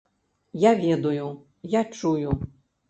Я 0.63 0.71
ведаю, 0.85 1.27
я 1.79 1.87
чую. 2.01 2.29